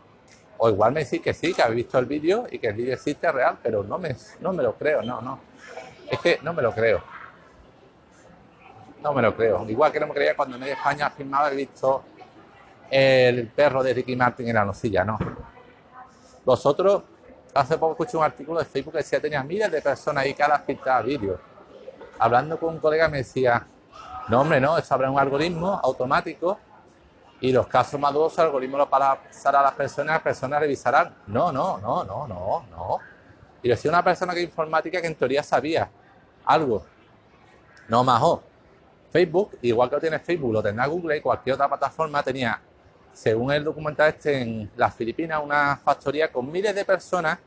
o 0.56 0.70
igual 0.70 0.92
me 0.92 1.04
decís 1.04 1.20
que 1.20 1.34
sí, 1.34 1.52
que 1.52 1.62
habéis 1.62 1.84
visto 1.84 1.99
el 1.99 2.06
vídeo 2.06 2.46
y 2.50 2.58
que 2.58 2.68
el 2.68 2.75
vídeo 2.75 2.94
existe 2.94 3.30
real, 3.30 3.58
pero 3.62 3.82
no 3.82 3.99
me, 3.99 4.16
no 4.40 4.52
me 4.52 4.62
lo 4.62 4.75
creo, 4.75 5.02
no, 5.02 5.20
no. 5.20 5.38
Es 6.10 6.18
que 6.20 6.38
no 6.42 6.52
me 6.54 6.62
lo 6.62 6.72
creo. 6.72 7.02
No 9.02 9.12
me 9.12 9.22
lo 9.22 9.34
creo. 9.37 9.68
Igual 9.68 9.92
que 9.92 10.00
no 10.00 10.06
me 10.06 10.14
creía 10.14 10.34
cuando 10.34 10.56
en 10.56 10.62
España 10.64 11.08
firmaba 11.10 11.50
he 11.52 11.56
visto 11.56 12.04
el 12.90 13.46
perro 13.49 13.82
de 13.82 13.94
Ricky 13.94 14.16
Martin 14.16 14.49
en 14.49 14.54
la 14.54 14.64
nocilla, 14.64 15.04
no. 15.04 15.18
Vosotros, 16.44 17.02
hace 17.54 17.76
poco 17.76 17.92
escuché 17.92 18.16
un 18.16 18.25
artículo 18.25 18.59
de 18.59 18.64
Facebook 18.64 18.92
que 18.92 18.99
decía 18.99 19.20
tenía 19.20 19.42
miles 19.42 19.70
de 19.70 19.82
personas 19.82 20.25
ahí 20.25 20.35
cada 20.35 20.59
filtrar 20.59 21.04
vídeos. 21.04 21.38
Hablando 22.18 22.59
con 22.59 22.75
un 22.75 22.80
colega 22.80 23.09
me 23.09 23.18
decía, 23.18 23.66
no 24.28 24.40
hombre, 24.40 24.61
no, 24.61 24.78
eso 24.78 24.94
habrá 24.94 25.11
un 25.11 25.18
algoritmo 25.18 25.80
automático 25.82 26.59
y 27.40 27.52
los 27.52 27.66
casos 27.66 27.99
más 27.99 28.12
duros 28.12 28.38
el 28.38 28.47
algoritmo 28.47 28.76
lo 28.76 28.88
pasará 28.88 29.61
a 29.61 29.62
las 29.62 29.73
personas, 29.73 30.14
las 30.14 30.23
personas 30.23 30.61
revisarán. 30.61 31.14
No, 31.26 31.50
no, 31.50 31.78
no, 31.78 32.04
no, 32.04 32.26
no, 32.26 32.64
no. 32.70 32.99
Y 33.62 33.68
decía 33.68 33.90
una 33.90 34.04
persona 34.04 34.35
que 34.35 34.42
informática 34.42 35.00
que 35.00 35.06
en 35.06 35.14
teoría 35.14 35.42
sabía 35.42 35.90
algo. 36.44 36.85
No, 37.88 38.04
majo. 38.04 38.42
Facebook, 39.11 39.59
igual 39.62 39.88
que 39.88 39.97
lo 39.97 40.00
tiene 40.00 40.18
Facebook, 40.20 40.52
lo 40.52 40.62
tendrá 40.62 40.87
Google 40.87 41.16
y 41.16 41.20
cualquier 41.20 41.54
otra 41.54 41.68
plataforma, 41.68 42.23
tenía 42.23 42.61
según 43.12 43.52
el 43.52 43.64
documental 43.64 44.09
este, 44.09 44.40
en 44.40 44.71
las 44.76 44.95
Filipinas, 44.95 45.40
una 45.43 45.76
factoría 45.76 46.31
con 46.31 46.50
miles 46.50 46.75
de 46.75 46.85
personas 46.85 47.38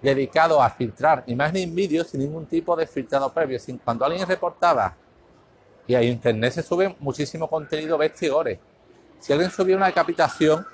dedicados 0.00 0.60
a 0.60 0.70
filtrar 0.70 1.24
imágenes 1.26 1.64
y 1.64 1.70
vídeos 1.70 2.08
sin 2.08 2.20
ningún 2.20 2.46
tipo 2.46 2.76
de 2.76 2.86
filtrado 2.86 3.32
previo. 3.32 3.58
Sin, 3.58 3.78
cuando 3.78 4.04
alguien 4.04 4.26
reportaba 4.26 4.94
y 5.86 5.94
a 5.94 6.02
internet 6.02 6.52
se 6.52 6.62
sube 6.62 6.94
muchísimo 7.00 7.48
contenido 7.48 7.96
vestigores. 7.98 8.58
Si 9.18 9.32
alguien 9.32 9.50
subía 9.50 9.76
una 9.76 9.86
decapitación 9.86 10.64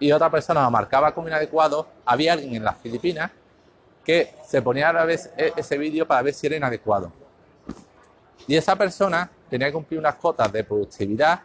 y 0.00 0.12
otra 0.12 0.30
persona 0.30 0.62
lo 0.62 0.70
marcaba 0.70 1.12
como 1.12 1.28
inadecuado, 1.28 1.88
había 2.04 2.32
alguien 2.34 2.54
en 2.54 2.64
las 2.64 2.78
Filipinas 2.78 3.30
que 4.04 4.34
se 4.46 4.62
ponía 4.62 4.88
a 4.88 5.04
ver 5.04 5.20
e, 5.36 5.52
ese 5.56 5.76
vídeo 5.76 6.06
para 6.06 6.22
ver 6.22 6.32
si 6.32 6.46
era 6.46 6.56
inadecuado. 6.56 7.12
Y 8.46 8.56
esa 8.56 8.76
persona 8.76 9.30
tenía 9.50 9.66
que 9.66 9.74
cumplir 9.74 10.00
unas 10.00 10.14
cotas 10.14 10.50
de 10.50 10.64
productividad 10.64 11.40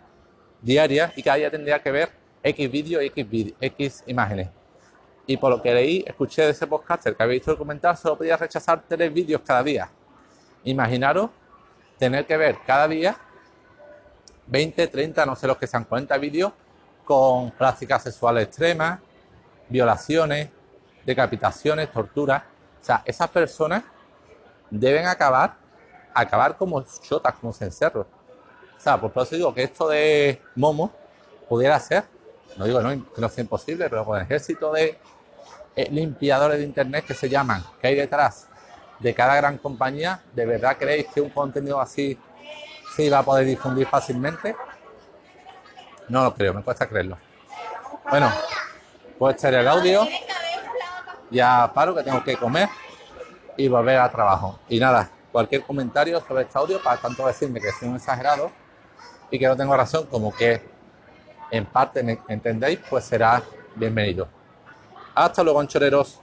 diaria 0.63 1.13
y 1.15 1.21
cada 1.21 1.37
día 1.37 1.51
tendría 1.51 1.81
que 1.81 1.91
ver 1.91 2.09
X 2.41 2.71
vídeos, 2.71 3.03
X, 3.03 3.53
X 3.61 4.03
imágenes. 4.07 4.49
Y 5.27 5.37
por 5.37 5.51
lo 5.51 5.61
que 5.61 5.73
leí, 5.73 6.03
escuché 6.07 6.41
de 6.41 6.51
ese 6.51 6.65
podcaster 6.65 7.15
que 7.15 7.23
había 7.23 7.33
visto 7.33 7.51
el 7.51 7.57
comentario, 7.57 7.95
solo 7.95 8.17
podía 8.17 8.35
rechazar 8.35 8.83
tres 8.87 9.13
vídeos 9.13 9.41
cada 9.45 9.63
día. 9.63 9.89
Imaginaros 10.63 11.29
tener 11.97 12.25
que 12.25 12.35
ver 12.35 12.57
cada 12.65 12.87
día 12.87 13.15
20, 14.47 14.87
30, 14.87 15.25
no 15.25 15.35
sé 15.35 15.47
los 15.47 15.57
que 15.57 15.67
sean, 15.67 15.85
40 15.85 16.17
vídeos 16.17 16.51
con 17.05 17.51
prácticas 17.51 18.03
sexuales 18.03 18.47
extremas, 18.47 18.99
violaciones, 19.69 20.49
decapitaciones, 21.05 21.91
torturas. 21.91 22.43
O 22.81 22.85
sea, 22.85 23.01
esas 23.05 23.29
personas 23.29 23.83
deben 24.69 25.07
acabar, 25.07 25.55
acabar 26.13 26.57
como 26.57 26.83
chotas, 27.01 27.35
como 27.35 27.53
cencerros. 27.53 28.07
O 28.83 28.85
sea, 28.85 28.99
por 28.99 29.11
eso 29.15 29.37
digo 29.37 29.53
que 29.53 29.63
esto 29.63 29.87
de 29.87 30.41
Momo 30.55 30.91
pudiera 31.47 31.79
ser, 31.79 32.03
no 32.57 32.65
digo 32.65 32.81
que 32.81 33.21
no 33.21 33.29
sea 33.29 33.41
imposible, 33.41 33.89
pero 33.89 34.03
con 34.03 34.17
el 34.17 34.23
ejército 34.23 34.73
de 34.73 34.99
eh, 35.73 35.89
limpiadores 35.89 36.57
de 36.57 36.65
internet 36.65 37.05
que 37.05 37.13
se 37.13 37.29
llaman, 37.29 37.63
que 37.79 37.87
hay 37.87 37.95
detrás 37.95 38.49
de 38.99 39.13
cada 39.13 39.37
gran 39.37 39.57
compañía, 39.57 40.21
¿de 40.33 40.45
verdad 40.45 40.75
creéis 40.77 41.07
que 41.13 41.21
un 41.21 41.29
contenido 41.29 41.79
así 41.79 42.19
se 42.93 43.09
va 43.09 43.19
a 43.19 43.23
poder 43.23 43.45
difundir 43.45 43.87
fácilmente? 43.87 44.53
No 46.09 46.25
lo 46.25 46.33
creo, 46.33 46.53
me 46.53 46.61
cuesta 46.61 46.85
creerlo. 46.85 47.17
Bueno, 48.09 48.33
pues 49.17 49.37
echar 49.37 49.53
el 49.53 49.65
audio. 49.65 50.05
Ya 51.31 51.71
paro 51.73 51.95
que 51.95 52.03
tengo 52.03 52.21
que 52.21 52.35
comer 52.35 52.67
y 53.55 53.69
volver 53.69 53.97
al 53.97 54.11
trabajo. 54.11 54.59
Y 54.67 54.77
nada, 54.77 55.09
cualquier 55.31 55.63
comentario 55.63 56.19
sobre 56.19 56.43
este 56.43 56.57
audio 56.57 56.83
para 56.83 56.97
tanto 56.97 57.25
decirme 57.25 57.61
que 57.61 57.71
soy 57.71 57.87
un 57.87 57.95
exagerado 57.95 58.51
y 59.33 59.39
que 59.39 59.47
no 59.47 59.57
tengo 59.57 59.75
razón, 59.75 60.05
como 60.11 60.31
que 60.31 60.61
en 61.49 61.65
parte 61.65 62.19
entendéis, 62.27 62.79
pues 62.87 63.03
será 63.03 63.41
bienvenido. 63.73 64.27
Hasta 65.15 65.43
luego, 65.43 65.59
anchoreros. 65.59 66.19